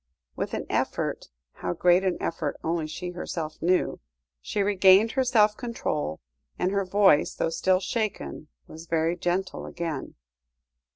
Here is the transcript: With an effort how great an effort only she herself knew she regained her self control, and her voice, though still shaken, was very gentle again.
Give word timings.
With 0.35 0.55
an 0.55 0.65
effort 0.67 1.27
how 1.51 1.73
great 1.73 2.03
an 2.03 2.17
effort 2.19 2.57
only 2.63 2.87
she 2.87 3.11
herself 3.11 3.61
knew 3.61 3.99
she 4.41 4.63
regained 4.63 5.11
her 5.11 5.23
self 5.23 5.55
control, 5.55 6.19
and 6.57 6.71
her 6.71 6.85
voice, 6.85 7.35
though 7.35 7.51
still 7.51 7.79
shaken, 7.79 8.47
was 8.65 8.87
very 8.87 9.15
gentle 9.15 9.67
again. 9.67 10.15